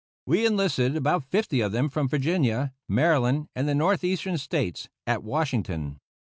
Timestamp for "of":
1.61-1.73